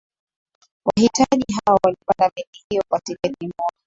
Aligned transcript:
wahitaji 0.85 1.45
hao 1.65 1.79
walipanda 1.83 2.31
meli 2.35 2.47
hiyo 2.69 2.83
kwa 2.89 2.99
tiketi 2.99 3.45
moja 3.47 3.75